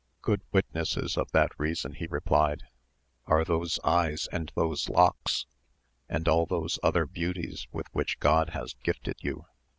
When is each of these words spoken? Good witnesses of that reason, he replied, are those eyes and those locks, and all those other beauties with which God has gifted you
Good 0.23 0.41
witnesses 0.51 1.15
of 1.15 1.29
that 1.29 1.51
reason, 1.59 1.93
he 1.93 2.07
replied, 2.07 2.63
are 3.27 3.45
those 3.45 3.79
eyes 3.83 4.27
and 4.31 4.51
those 4.55 4.89
locks, 4.89 5.45
and 6.09 6.27
all 6.27 6.47
those 6.47 6.79
other 6.81 7.05
beauties 7.05 7.67
with 7.71 7.85
which 7.93 8.19
God 8.19 8.49
has 8.49 8.73
gifted 8.73 9.17
you 9.21 9.45